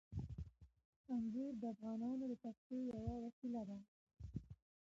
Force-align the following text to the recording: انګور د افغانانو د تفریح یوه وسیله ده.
انګور 1.15 1.53
د 1.61 1.63
افغانانو 1.73 2.23
د 2.31 2.33
تفریح 2.43 2.81
یوه 2.91 3.13
وسیله 3.25 3.61
ده. 3.69 3.77